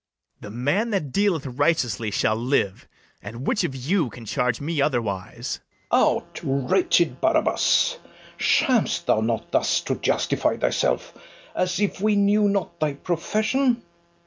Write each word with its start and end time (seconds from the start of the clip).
The 0.39 0.49
man 0.49 0.89
that 0.89 1.11
dealeth 1.11 1.45
righteously 1.45 2.09
shall 2.09 2.35
live; 2.35 2.87
And 3.21 3.45
which 3.45 3.63
of 3.63 3.75
you 3.75 4.09
can 4.09 4.25
charge 4.25 4.59
me 4.59 4.81
otherwise? 4.81 5.59
FERNEZE. 5.91 5.91
Out, 5.93 6.39
wretched 6.43 7.21
Barabas! 7.21 7.99
Sham'st 8.35 9.05
thou 9.05 9.21
not 9.21 9.51
thus 9.51 9.79
to 9.81 9.93
justify 9.93 10.57
thyself, 10.57 11.13
As 11.53 11.79
if 11.79 12.01
we 12.01 12.15
knew 12.15 12.49
not 12.49 12.79
thy 12.79 12.93
profession? 12.93 13.83